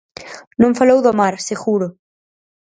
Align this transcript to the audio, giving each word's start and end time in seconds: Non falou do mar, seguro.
Non 0.61 0.77
falou 0.79 0.99
do 1.05 1.17
mar, 1.19 1.35
seguro. 1.49 1.87